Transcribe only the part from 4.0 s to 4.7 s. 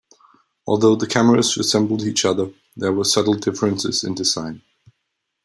in design.